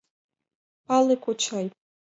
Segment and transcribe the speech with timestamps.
[0.87, 1.67] Пале, кочай.